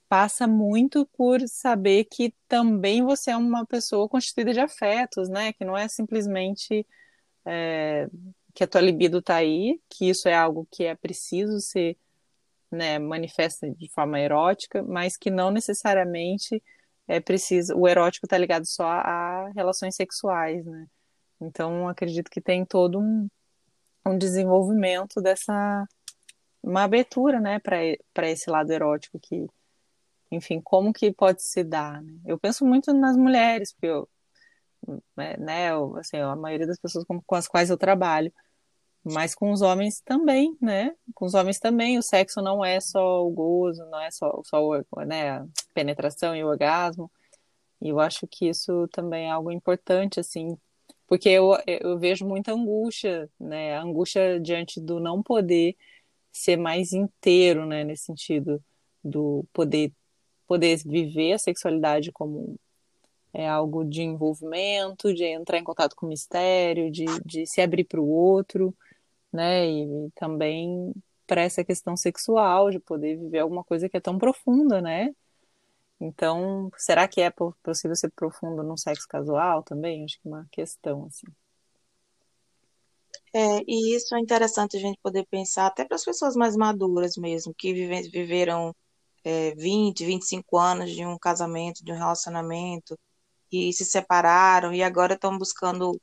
[0.08, 5.54] passa muito por saber que também você é uma pessoa constituída de afetos, né?
[5.54, 6.86] Que não é simplesmente
[7.46, 8.08] é,
[8.54, 11.98] que a tua libido está aí, que isso é algo que é preciso ser
[12.72, 16.64] né, manifesta de forma erótica, mas que não necessariamente
[17.08, 17.76] é preciso.
[17.78, 20.88] O erótico está ligado só a relações sexuais, né?
[21.42, 23.28] Então acredito que tem todo um,
[24.06, 25.88] um desenvolvimento dessa
[26.64, 29.48] uma abertura, né, para esse lado erótico que,
[30.32, 32.02] enfim, como que pode se dar?
[32.02, 32.14] Né?
[32.26, 34.10] Eu penso muito nas mulheres, porque eu,
[35.18, 38.34] né, eu, assim, a maioria das pessoas com, com as quais eu trabalho,
[39.04, 40.96] mas com os homens também, né?
[41.16, 44.62] Com os homens também, o sexo não é só o gozo, não é só, só
[45.06, 47.12] né, a penetração e o orgasmo.
[47.82, 50.58] E eu acho que isso também é algo importante, assim,
[51.08, 53.78] porque eu, eu vejo muita angústia, né?
[53.78, 55.76] Angústia diante do não poder
[56.32, 57.84] ser mais inteiro, né?
[57.84, 58.64] Nesse sentido
[59.04, 59.94] do poder
[60.52, 62.60] poder viver a sexualidade como
[63.34, 67.86] é algo de envolvimento, de entrar em contato com o mistério, de, de se abrir
[67.86, 68.76] para o outro
[69.32, 69.66] né?
[69.68, 70.94] E, também
[71.26, 75.16] para essa questão sexual, de poder viver alguma coisa que é tão profunda, né?
[76.00, 77.32] Então, será que é
[77.64, 80.04] possível ser profundo num sexo casual também?
[80.04, 81.28] Acho que é uma questão, assim.
[83.34, 87.16] É, e isso é interessante a gente poder pensar até para as pessoas mais maduras
[87.16, 88.76] mesmo, que vive, viveram
[89.24, 92.98] é, 20, 25 anos de um casamento, de um relacionamento,
[93.52, 96.00] e se separaram e agora estão buscando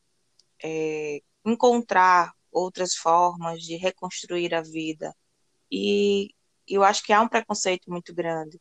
[0.63, 5.15] é, encontrar outras formas de reconstruir a vida.
[5.71, 6.35] E
[6.67, 8.61] eu acho que há um preconceito muito grande,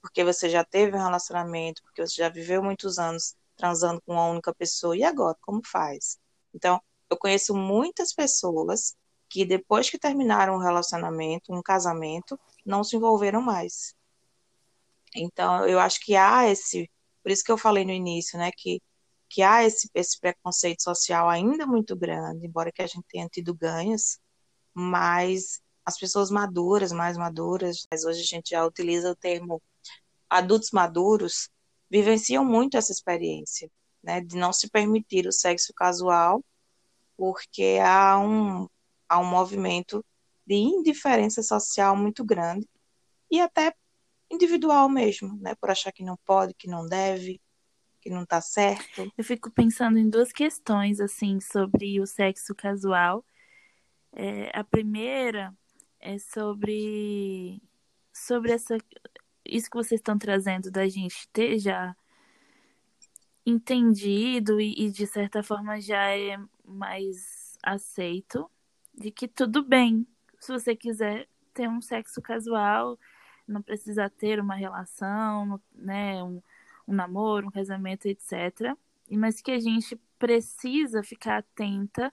[0.00, 4.26] porque você já teve um relacionamento, porque você já viveu muitos anos transando com uma
[4.26, 6.18] única pessoa, e agora, como faz?
[6.54, 8.94] Então, eu conheço muitas pessoas
[9.28, 13.94] que depois que terminaram um relacionamento, um casamento, não se envolveram mais.
[15.14, 16.90] Então, eu acho que há esse,
[17.22, 18.82] por isso que eu falei no início, né, que
[19.28, 23.54] que há esse, esse preconceito social ainda muito grande, embora que a gente tenha tido
[23.54, 24.18] ganhos,
[24.72, 29.62] mas as pessoas maduras, mais maduras, mas hoje a gente já utiliza o termo
[30.28, 31.48] adultos maduros,
[31.90, 33.70] vivenciam muito essa experiência,
[34.02, 36.44] né, de não se permitir o sexo casual,
[37.16, 38.68] porque há um,
[39.08, 40.04] há um movimento
[40.46, 42.68] de indiferença social muito grande
[43.30, 43.74] e até
[44.30, 47.40] individual mesmo, né, por achar que não pode, que não deve,
[48.00, 49.12] que não tá certo?
[49.16, 53.24] Eu fico pensando em duas questões, assim, sobre o sexo casual.
[54.12, 55.52] É, a primeira
[56.00, 57.60] é sobre,
[58.12, 58.78] sobre essa,
[59.44, 61.96] isso que vocês estão trazendo da gente ter já
[63.44, 68.50] entendido e, e de certa forma já é mais aceito
[68.94, 70.06] de que tudo bem
[70.40, 72.98] se você quiser ter um sexo casual,
[73.46, 76.42] não precisa ter uma relação, né, um,
[76.86, 78.76] um namoro, um casamento, etc.
[79.10, 82.12] Mas que a gente precisa ficar atenta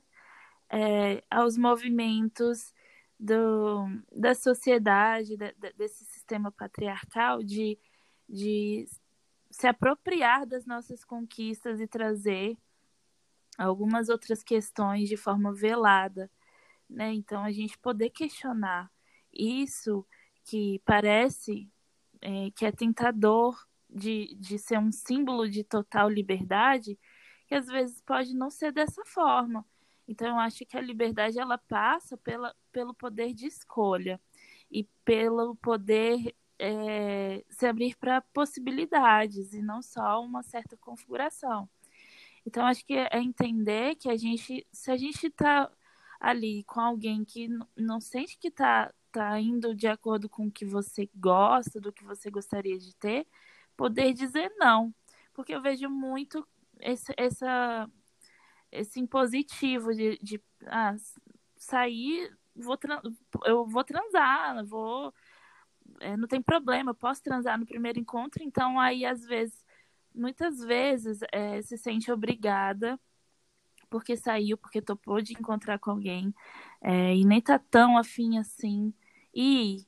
[0.70, 2.74] é, aos movimentos
[3.20, 7.78] do, da sociedade, da, desse sistema patriarcal, de,
[8.28, 8.88] de
[9.50, 12.58] se apropriar das nossas conquistas e trazer
[13.58, 16.30] algumas outras questões de forma velada.
[16.89, 17.13] Né?
[17.13, 18.91] Então, a gente poder questionar
[19.32, 20.06] isso
[20.46, 21.69] que parece
[22.22, 23.58] é, que é tentador
[23.89, 26.98] de, de ser um símbolo de total liberdade,
[27.48, 29.65] que às vezes pode não ser dessa forma.
[30.08, 34.19] Então, eu acho que a liberdade ela passa pela, pelo poder de escolha
[34.72, 41.69] e pelo poder é, se abrir para possibilidades e não só uma certa configuração.
[42.46, 45.72] Então, acho que é entender que a gente, se a gente está
[46.24, 50.66] ali com alguém que não sente que está tá indo de acordo com o que
[50.66, 53.28] você gosta, do que você gostaria de ter,
[53.76, 54.96] poder dizer não.
[55.34, 56.48] Porque eu vejo muito
[56.80, 57.90] esse, essa,
[58.72, 60.96] esse impositivo de, de ah,
[61.58, 62.80] sair, vou
[63.46, 65.14] eu vou transar, vou.
[66.00, 69.66] É, não tem problema, posso transar no primeiro encontro, então aí às vezes,
[70.16, 72.98] muitas vezes, é, se sente obrigada
[73.93, 76.34] porque saiu, porque topou de encontrar com alguém
[76.82, 78.91] é, e nem tá tão afim assim.
[79.32, 79.86] E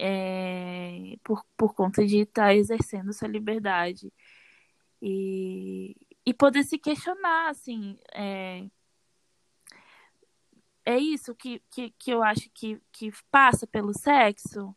[0.00, 4.10] é, por, por conta de estar tá exercendo sua liberdade.
[5.02, 8.64] E, e poder se questionar, assim, é,
[10.86, 14.74] é isso que, que, que eu acho que, que passa pelo sexo?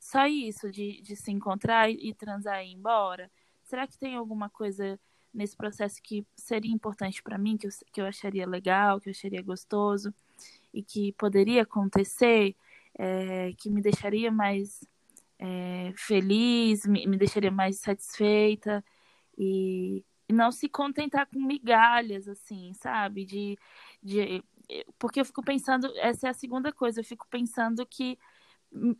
[0.00, 3.30] Só isso, de, de se encontrar e transar e ir embora?
[3.66, 4.98] será que tem alguma coisa
[5.36, 9.12] nesse processo que seria importante para mim, que eu, que eu acharia legal, que eu
[9.12, 10.12] acharia gostoso
[10.72, 12.56] e que poderia acontecer,
[12.98, 14.80] é, que me deixaria mais
[15.38, 18.82] é, feliz, me, me, deixaria mais satisfeita
[19.36, 23.26] e, e, não se contentar com migalhas, assim, sabe?
[23.26, 23.58] De,
[24.02, 24.42] de,
[24.98, 28.18] porque eu fico pensando, essa é a segunda coisa, eu fico pensando que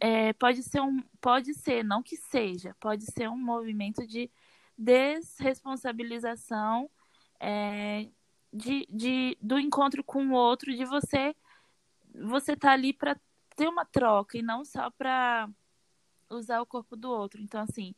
[0.01, 4.31] é, pode ser um, pode ser, não que seja, pode ser um movimento de
[4.77, 6.91] desresponsabilização
[7.41, 8.09] é,
[8.53, 11.35] de, de, do encontro com o outro, de você
[12.19, 13.19] você tá ali para
[13.55, 15.49] ter uma troca e não só para
[16.31, 17.41] usar o corpo do outro.
[17.43, 17.95] Então, assim,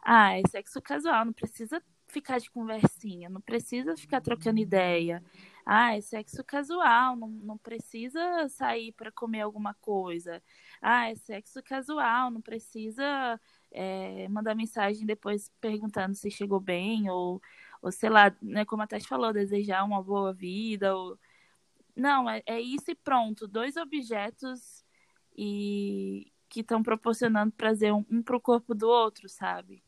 [0.00, 5.22] ah, é sexo casual, não precisa ficar de conversinha, não precisa ficar trocando ideia.
[5.64, 10.42] Ah, é sexo casual, não, não precisa sair para comer alguma coisa.
[10.80, 13.40] Ah, é sexo casual, não precisa
[13.70, 17.40] é, mandar mensagem depois perguntando se chegou bem, ou,
[17.82, 20.94] ou sei lá, né, como a Tati falou, desejar uma boa vida.
[20.96, 21.18] Ou...
[21.94, 23.46] Não, é, é isso e pronto.
[23.46, 24.84] Dois objetos
[25.36, 29.82] e que estão proporcionando prazer um, um para o corpo do outro, sabe?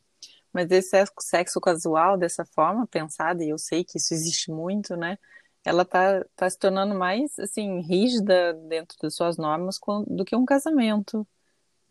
[0.53, 5.17] Mas esse sexo casual, dessa forma, pensada, e eu sei que isso existe muito, né?
[5.63, 10.45] Ela tá, tá se tornando mais, assim, rígida dentro das suas normas do que um
[10.45, 11.25] casamento?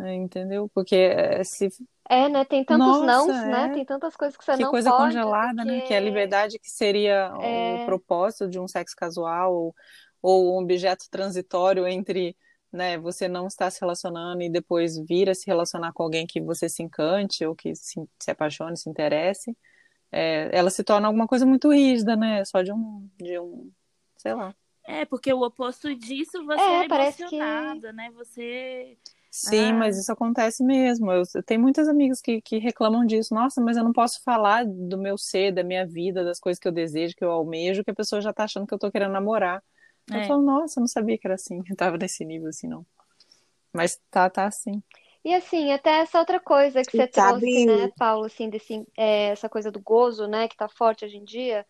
[0.08, 0.70] Entendeu?
[0.74, 1.68] Porque eh, se...
[2.08, 2.44] É, né?
[2.44, 3.42] Tem tantos Nossa, nãos, né?
[3.42, 3.68] é.
[3.68, 3.74] né?
[3.74, 5.04] Tem tantas coisas que você que não coisa pode.
[5.04, 5.70] congelada, porque...
[5.70, 5.80] né?
[5.82, 7.82] Que é a liberdade que seria é...
[7.82, 9.74] o propósito de um sexo casual ou,
[10.20, 12.36] ou um objeto transitório entre
[12.72, 16.40] né, você não está se relacionando e depois vir a se relacionar com alguém que
[16.40, 19.56] você se encante ou que se, se apaixone, se interesse,
[20.12, 22.44] é, ela se torna alguma coisa muito rígida, né?
[22.44, 23.70] Só de um, de um,
[24.16, 24.54] sei lá.
[24.86, 27.92] É, porque o oposto disso você é, é emocionada, que...
[27.92, 28.10] né?
[28.12, 28.98] Você
[29.30, 29.74] Sim, ah.
[29.74, 31.12] mas isso acontece mesmo.
[31.12, 33.32] Eu, eu tenho muitas amigas que, que reclamam disso.
[33.32, 36.66] Nossa, mas eu não posso falar do meu ser, da minha vida, das coisas que
[36.66, 39.12] eu desejo, que eu almejo, que a pessoa já tá achando que eu tô querendo
[39.12, 39.62] namorar.
[40.10, 40.22] É.
[40.22, 41.62] Eu falo, nossa, eu não sabia que era assim.
[41.70, 42.84] Eu tava nesse nível assim, não.
[43.72, 44.82] Mas tá, tá assim.
[45.24, 47.40] E assim, até essa outra coisa que você sabe...
[47.40, 51.18] trouxe, né, Paulo, assim, desse, é, essa coisa do gozo, né, que tá forte hoje
[51.18, 51.64] em dia.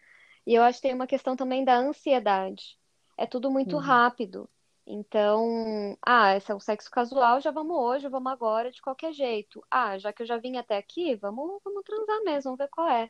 [0.47, 2.79] E eu acho que tem uma questão também da ansiedade.
[3.19, 3.83] É tudo muito uhum.
[3.83, 4.49] rápido.
[4.93, 9.65] Então, ah, esse é o sexo casual, já vamos hoje, vamos agora, de qualquer jeito.
[9.71, 12.89] Ah, já que eu já vim até aqui, vamos, vamos transar mesmo, vamos ver qual
[12.89, 13.09] é.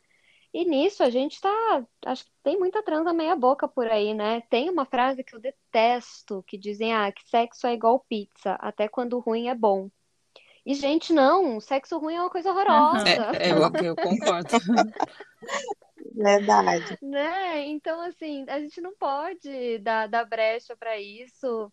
[0.53, 1.87] E nisso a gente tá.
[2.05, 4.43] Acho que tem muita transa meia boca por aí, né?
[4.51, 8.87] Tem uma frase que eu detesto, que dizem, ah, que sexo é igual pizza, até
[8.87, 9.89] quando ruim é bom.
[10.67, 13.09] E, gente, não, sexo ruim é uma coisa horrorosa.
[13.09, 14.51] É, é eu, eu concordo.
[16.23, 16.99] Verdade.
[17.03, 17.67] Né?
[17.67, 21.73] Então, assim, a gente não pode dar, dar brecha para isso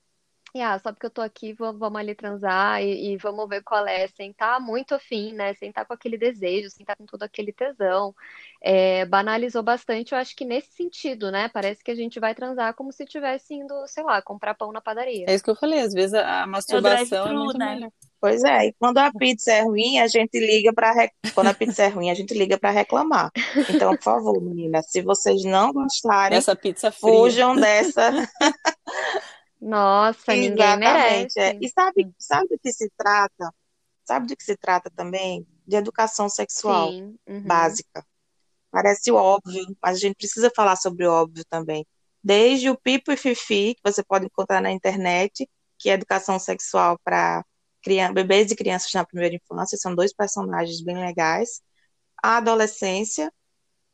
[0.58, 3.62] e, ah, só porque eu tô aqui, vamos, vamos ali transar e, e, vamos ver
[3.64, 5.54] qual é, sem estar tá muito afim, né?
[5.54, 8.16] Sem estar tá com aquele desejo, sem estar tá com todo aquele tesão.
[8.62, 11.50] É, banalizou bastante, eu acho que nesse sentido, né?
[11.50, 14.82] Parece que a gente vai transar como se tivesse indo, sei lá, comprar pão na
[14.82, 15.26] padaria.
[15.28, 17.76] É isso que eu falei, às vezes a masturbação é, é muito né?
[17.76, 17.92] melhor.
[18.20, 21.12] Pois é, e quando a pizza é ruim, a gente liga para rec...
[21.36, 23.32] quando a pizza é ruim, a gente liga para reclamar.
[23.70, 27.14] Então, por favor, meninas, se vocês não gostarem, essa pizza fria.
[27.14, 28.12] fujam dessa
[29.62, 31.40] Nossa, ninguém merece.
[31.40, 31.58] É.
[31.62, 33.54] E sabe, sabe do que se trata?
[34.06, 35.46] Sabe do que se trata também?
[35.66, 37.42] De educação sexual Sim, uhum.
[37.42, 38.06] básica.
[38.72, 41.86] Parece óbvio, mas a gente precisa falar sobre o óbvio também.
[42.24, 47.00] Desde o Pipo e Fifi, que você pode encontrar na internet, que é educação sexual
[47.04, 47.44] para
[48.14, 51.62] bebês e crianças na primeira infância, são dois personagens bem legais.
[52.24, 53.32] A adolescência,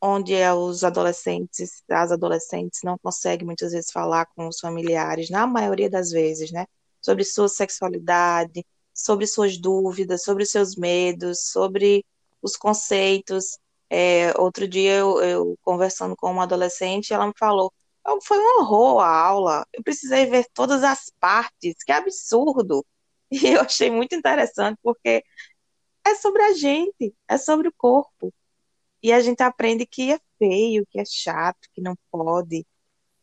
[0.02, 5.48] onde é os adolescentes, as adolescentes não conseguem muitas vezes falar com os familiares, na
[5.48, 6.66] maioria das vezes, né?
[7.02, 12.06] Sobre sua sexualidade, sobre suas dúvidas, sobre seus medos, sobre
[12.42, 13.58] os conceitos.
[13.90, 17.72] É, outro dia eu, eu, conversando com uma adolescente, ela me falou:
[18.24, 22.86] foi um horror a aula, eu precisei ver todas as partes, que absurdo.
[23.44, 25.24] E eu achei muito interessante porque
[26.06, 28.34] é sobre a gente, é sobre o corpo.
[29.02, 32.66] E a gente aprende que é feio, que é chato, que não pode,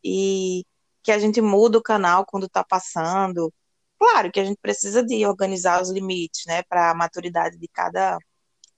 [0.04, 0.64] e
[1.02, 3.52] que a gente muda o canal quando está passando.
[3.98, 8.18] Claro que a gente precisa de organizar os limites, né, para a maturidade de cada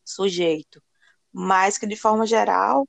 [0.05, 0.83] sujeito,
[1.33, 2.89] mas que de forma geral,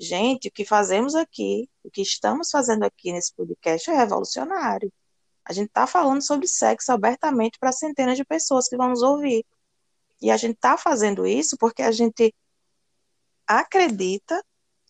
[0.00, 4.92] gente, o que fazemos aqui, o que estamos fazendo aqui nesse podcast é revolucionário.
[5.48, 9.44] A gente está falando sobre sexo abertamente para centenas de pessoas que vão nos ouvir.
[10.20, 12.34] E a gente está fazendo isso porque a gente
[13.46, 14.42] acredita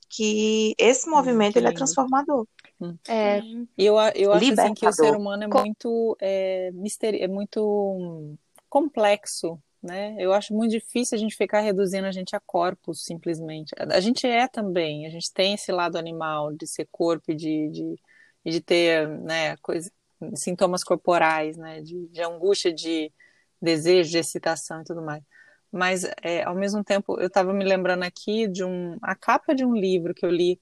[0.08, 2.46] que esse movimento ele é transformador.
[2.80, 2.96] Hum.
[3.08, 3.40] É,
[3.76, 8.36] eu, eu acho assim, que o ser humano é muito, é, misteri é muito
[8.68, 10.16] complexo né?
[10.18, 13.72] Eu acho muito difícil a gente ficar reduzindo a gente a corpos, simplesmente.
[13.78, 17.68] A gente é também, a gente tem esse lado animal de ser corpo e de,
[17.68, 18.00] de,
[18.44, 19.90] de ter, né, coisa,
[20.34, 23.12] sintomas corporais, né, de, de angústia, de
[23.60, 25.22] desejo, de excitação e tudo mais.
[25.70, 29.64] Mas, é, ao mesmo tempo, eu estava me lembrando aqui de um, a capa de
[29.64, 30.60] um livro que eu li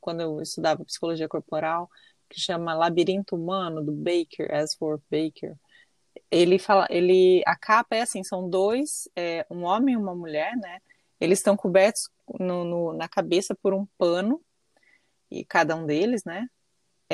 [0.00, 1.90] quando eu estudava psicologia corporal,
[2.28, 5.54] que chama Labirinto Humano, do Baker, Asworth Baker.
[6.30, 10.56] Ele fala, ele, a capa é assim, são dois, é, um homem e uma mulher,
[10.56, 10.80] né?
[11.20, 12.08] Eles estão cobertos
[12.40, 14.40] no, no, na cabeça por um pano,
[15.30, 16.48] e cada um deles, né?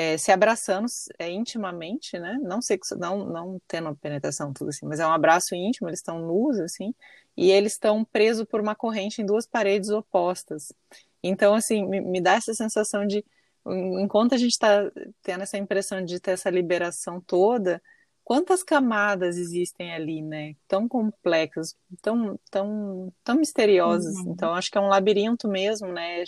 [0.01, 0.87] É, se abraçando
[1.19, 2.39] é, intimamente, né?
[2.41, 6.19] Não sexo, não, não tendo penetração, tudo assim, mas é um abraço íntimo, eles estão
[6.25, 6.95] nus, assim,
[7.37, 10.73] e eles estão presos por uma corrente em duas paredes opostas.
[11.21, 13.23] Então, assim, me, me dá essa sensação de
[13.63, 14.91] enquanto a gente está
[15.21, 17.79] tendo essa impressão de ter essa liberação toda,
[18.23, 20.55] quantas camadas existem ali, né?
[20.67, 24.15] Tão complexas, tão, tão, tão misteriosas.
[24.15, 24.31] Uhum.
[24.31, 26.23] Então, acho que é um labirinto mesmo, né?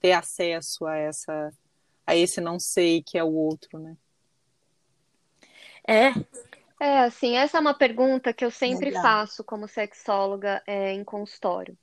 [0.00, 1.50] Ter acesso a essa,
[2.10, 3.96] a esse não sei que é o outro, né?
[5.86, 6.08] É.
[6.80, 9.02] É, assim, essa é uma pergunta que eu sempre Legal.
[9.02, 11.76] faço como sexóloga é, em consultório,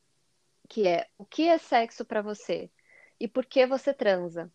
[0.68, 2.70] que é o que é sexo para você
[3.20, 4.52] e por que você transa?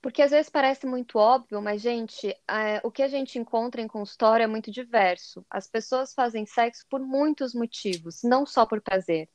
[0.00, 3.88] Porque às vezes parece muito óbvio, mas, gente, é, o que a gente encontra em
[3.88, 5.44] consultório é muito diverso.
[5.50, 9.28] As pessoas fazem sexo por muitos motivos, não só por prazer.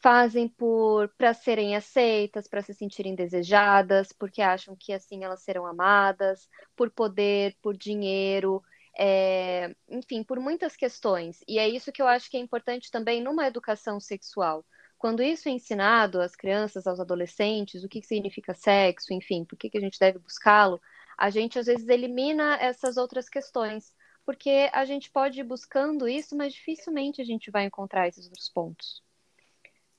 [0.00, 5.66] Fazem por para serem aceitas, para se sentirem desejadas, porque acham que assim elas serão
[5.66, 8.62] amadas, por poder, por dinheiro,
[8.98, 11.40] é, enfim, por muitas questões.
[11.48, 14.64] E é isso que eu acho que é importante também numa educação sexual.
[14.98, 19.70] Quando isso é ensinado às crianças, aos adolescentes, o que significa sexo, enfim, por que,
[19.70, 20.80] que a gente deve buscá-lo,
[21.16, 23.94] a gente às vezes elimina essas outras questões,
[24.24, 28.48] porque a gente pode ir buscando isso, mas dificilmente a gente vai encontrar esses outros
[28.48, 29.02] pontos,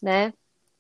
[0.01, 0.33] né?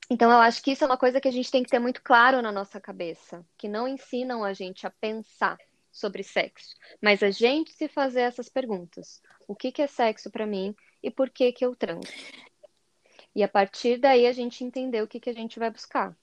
[0.09, 2.01] Então, eu acho que isso é uma coisa que a gente tem que ter muito
[2.01, 5.57] claro na nossa cabeça, que não ensinam a gente a pensar
[5.91, 9.21] sobre sexo, mas a gente se fazer essas perguntas.
[9.47, 12.07] O que, que é sexo para mim e por que, que eu transo?
[13.35, 16.15] E a partir daí a gente entender o que, que a gente vai buscar.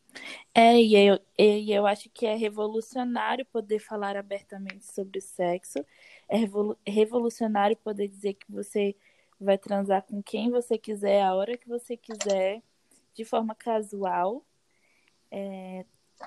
[0.55, 5.84] É, e eu, e eu acho que é revolucionário poder falar abertamente sobre sexo.
[6.28, 6.38] É
[6.90, 8.97] revolucionário poder dizer que você
[9.40, 12.62] vai transar com quem você quiser, a hora que você quiser,
[13.16, 14.44] de forma casual
[15.30, 15.84] é,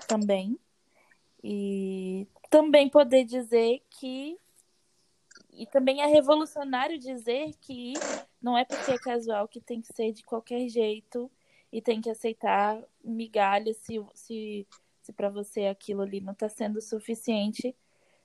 [0.07, 0.59] também.
[1.43, 4.37] E também poder dizer que.
[5.53, 7.93] E também é revolucionário dizer que
[8.41, 11.29] não é porque é casual que tem que ser de qualquer jeito
[11.71, 14.67] e tem que aceitar migalhas se, se,
[15.01, 17.75] se para você aquilo ali não está sendo suficiente.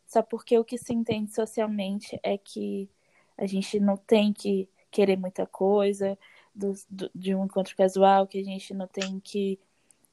[0.06, 2.88] Só porque o que se entende socialmente é que
[3.36, 6.16] a gente não tem que querer muita coisa
[6.54, 9.58] do, do, de um encontro casual, que a gente não tem que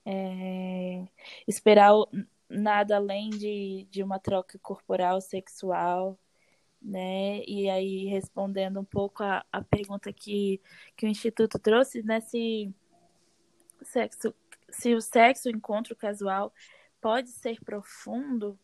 [0.06, 1.06] é,
[1.48, 1.92] esperar
[2.50, 6.18] nada além de, de uma troca corporal, sexual
[6.82, 7.44] né?
[7.46, 10.60] E aí, respondendo um pouco a, a pergunta que,
[10.98, 12.20] que o Instituto trouxe, né?
[12.22, 12.74] Se,
[13.84, 14.34] sexo,
[14.70, 16.52] se o sexo, o encontro casual,
[17.00, 18.58] pode ser profundo,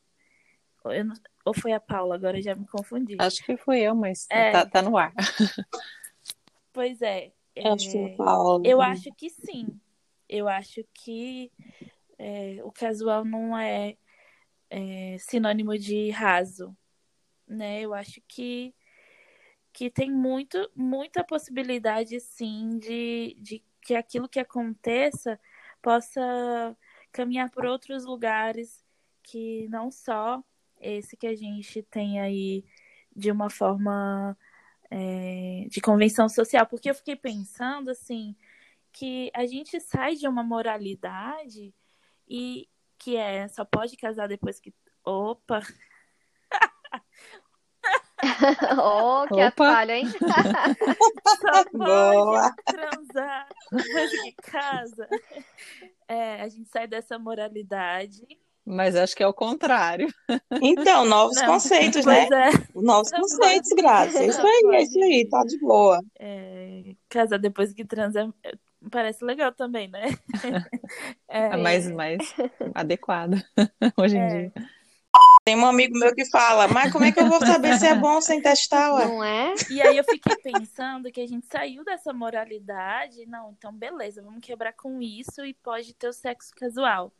[0.84, 1.15] não,
[1.45, 3.17] ou foi a Paula, agora já me confundi.
[3.19, 5.13] Acho que foi eu, mas é, tá, tá no ar.
[6.73, 7.32] Pois é.
[8.64, 8.70] É.
[8.70, 9.80] Eu acho que sim.
[10.28, 11.51] Eu acho que
[12.18, 13.97] é, o casual não é,
[14.70, 16.76] é sinônimo de raso
[17.47, 17.82] né?
[17.82, 18.76] Eu acho que,
[19.72, 25.39] que tem muito, muita possibilidade, sim, de, de que aquilo que aconteça
[25.82, 26.76] possa
[27.12, 28.84] caminhar por outros lugares
[29.24, 30.43] que não só
[30.80, 32.66] esse que a gente tem aí
[33.16, 34.38] de uma forma
[34.89, 38.35] é, de convenção social, porque eu fiquei pensando assim
[38.91, 41.73] que a gente sai de uma moralidade
[42.27, 42.67] e
[42.97, 44.73] que é só pode casar depois que
[45.03, 45.61] opa
[48.81, 50.05] oh, que atalho, hein?
[51.73, 52.55] Boa.
[52.65, 55.07] transar de casa.
[56.07, 58.25] É, a gente sai dessa moralidade.
[58.70, 60.13] Mas acho que é o contrário.
[60.61, 62.28] Então, novos Não, conceitos, né?
[62.28, 62.51] É.
[62.76, 63.82] Novos Não conceitos, pode.
[63.82, 64.20] Graça.
[64.20, 66.03] É isso aí, é isso aí, tá de boa.
[66.20, 68.30] É, casar depois que transa
[68.91, 70.07] parece legal também, né?
[71.30, 72.34] É, é mais, mais
[72.74, 73.36] adequado
[73.97, 74.28] hoje em é.
[74.28, 74.53] dia.
[75.43, 77.95] Tem um amigo meu que fala, mas como é que eu vou saber se é
[77.95, 79.05] bom sem testar, ué?
[79.05, 79.53] Não é?
[79.70, 83.26] E aí eu fiquei pensando que a gente saiu dessa moralidade.
[83.26, 87.11] Não, então beleza, vamos quebrar com isso e pode ter o sexo casual.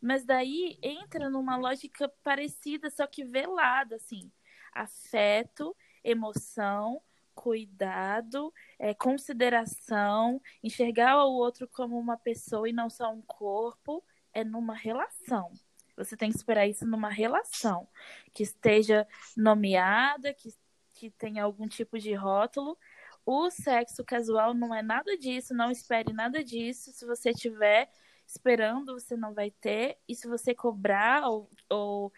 [0.00, 4.30] Mas daí entra numa lógica parecida, só que velada, assim.
[4.72, 7.02] Afeto, emoção,
[7.34, 14.44] cuidado, é, consideração, enxergar o outro como uma pessoa e não só um corpo, é
[14.44, 15.50] numa relação.
[15.96, 17.86] Você tem que esperar isso numa relação
[18.32, 20.50] que esteja nomeada, que,
[20.94, 22.78] que tenha algum tipo de rótulo.
[23.26, 26.90] O sexo casual não é nada disso, não espere nada disso.
[26.92, 27.90] Se você tiver
[28.30, 29.98] esperando, você não vai ter.
[30.08, 32.12] E se você cobrar ou, ou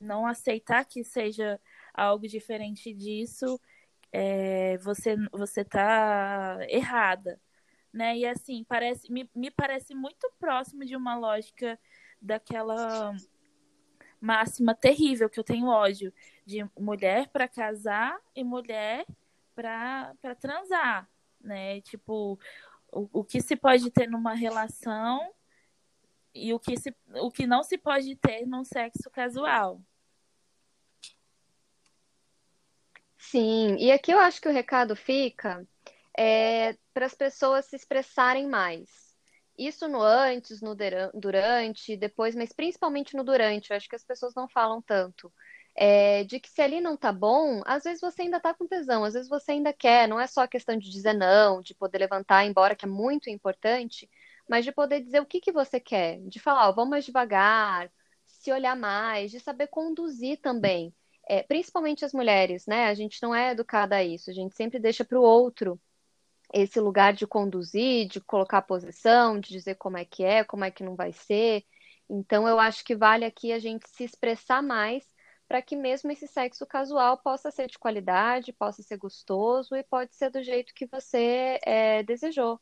[0.00, 1.60] não aceitar que seja
[1.92, 3.60] algo diferente disso,
[4.12, 7.40] é, você você tá errada,
[7.92, 8.16] né?
[8.16, 11.78] E assim parece me, me parece muito próximo de uma lógica
[12.20, 13.14] daquela
[14.20, 16.12] máxima terrível que eu tenho ódio
[16.44, 19.04] de mulher para casar e mulher
[19.54, 21.08] para transar,
[21.40, 21.80] né?
[21.80, 22.38] Tipo,
[22.92, 25.32] o, o que se pode ter numa relação
[26.36, 29.80] e o que, se, o que não se pode ter num sexo casual.
[33.18, 35.66] Sim, e aqui eu acho que o recado fica
[36.16, 39.06] é, para as pessoas se expressarem mais.
[39.58, 40.76] Isso no antes, no
[41.14, 43.70] durante, depois, mas principalmente no durante.
[43.70, 45.32] Eu acho que as pessoas não falam tanto.
[45.74, 49.04] É, de que se ali não tá bom, às vezes você ainda tá com tesão,
[49.04, 50.08] às vezes você ainda quer.
[50.08, 54.08] Não é só questão de dizer não, de poder levantar, embora que é muito importante,
[54.48, 57.90] mas de poder dizer o que que você quer, de falar, ó, vamos mais devagar,
[58.24, 60.94] se olhar mais, de saber conduzir também.
[61.28, 62.86] É, principalmente as mulheres, né?
[62.86, 65.80] A gente não é educada a isso, a gente sempre deixa para o outro
[66.52, 70.64] esse lugar de conduzir, de colocar a posição, de dizer como é que é, como
[70.64, 71.64] é que não vai ser.
[72.08, 75.04] Então, eu acho que vale aqui a gente se expressar mais
[75.48, 80.14] para que mesmo esse sexo casual possa ser de qualidade, possa ser gostoso e pode
[80.14, 82.60] ser do jeito que você é, desejou.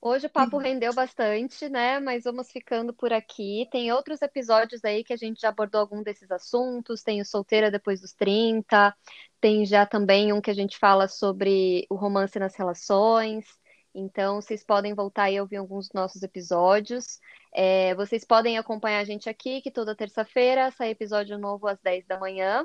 [0.00, 1.98] Hoje o papo rendeu bastante, né?
[1.98, 3.68] Mas vamos ficando por aqui.
[3.70, 7.02] Tem outros episódios aí que a gente já abordou algum desses assuntos.
[7.02, 8.96] Tem o Solteira Depois dos 30.
[9.40, 13.44] Tem já também um que a gente fala sobre o romance nas relações.
[13.92, 17.18] Então, vocês podem voltar e ouvir alguns dos nossos episódios.
[17.52, 22.06] É, vocês podem acompanhar a gente aqui, que toda terça-feira sai episódio novo às 10
[22.06, 22.64] da manhã.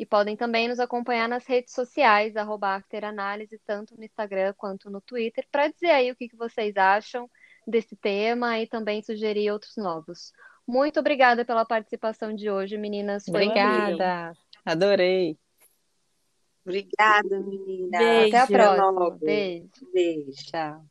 [0.00, 4.98] E podem também nos acompanhar nas redes sociais, arroba Afteranálise, tanto no Instagram quanto no
[4.98, 7.28] Twitter, para dizer aí o que, que vocês acham
[7.66, 10.32] desse tema e também sugerir outros novos.
[10.66, 13.24] Muito obrigada pela participação de hoje, meninas.
[13.26, 14.32] Foi obrigada.
[14.64, 15.36] Adorei.
[16.64, 17.98] Obrigada, menina.
[17.98, 18.28] Beijo.
[18.28, 19.10] Até a próxima.
[19.18, 19.68] Beijo.
[19.92, 20.32] Beijo.
[20.46, 20.89] Tchau.